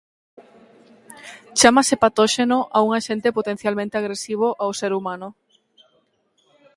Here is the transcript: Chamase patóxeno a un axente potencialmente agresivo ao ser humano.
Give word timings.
Chamase 1.59 1.95
patóxeno 2.03 2.57
a 2.77 2.79
un 2.87 2.91
axente 2.99 3.29
potencialmente 3.37 3.95
agresivo 3.97 4.47
ao 4.61 4.71
ser 4.79 4.91
humano. 4.97 5.27